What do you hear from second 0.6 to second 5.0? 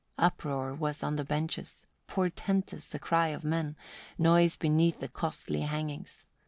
was on the benches, portentous the cry of men, noise beneath